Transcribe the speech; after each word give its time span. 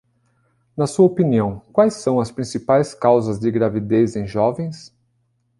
Na 0.75 0.87
sua 0.87 1.05
opinião, 1.05 1.61
quais 1.71 1.93
são 2.01 2.19
as 2.19 2.31
principais 2.31 2.91
causas 2.95 3.39
de 3.39 3.51
gravidez 3.51 4.15
em 4.15 4.25
jovens? 4.25 4.91